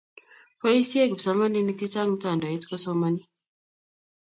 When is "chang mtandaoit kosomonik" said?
1.93-3.25